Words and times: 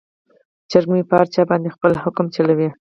چرګه 0.71 0.91
مې 0.95 1.03
په 1.09 1.15
هر 1.19 1.27
چا 1.33 1.41
باندې 1.49 1.73
خپل 1.75 1.91
حکم 2.03 2.25
چلوي. 2.35 2.69